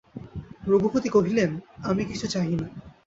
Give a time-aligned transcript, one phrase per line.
[0.67, 1.51] রঘুপতি কহিলেন,
[1.83, 2.67] আমি কিছু চাহি না।